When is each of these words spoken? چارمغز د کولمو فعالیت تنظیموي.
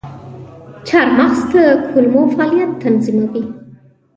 چارمغز 0.87 1.39
د 1.53 1.55
کولمو 1.89 2.21
فعالیت 2.35 2.71
تنظیموي. 2.83 3.43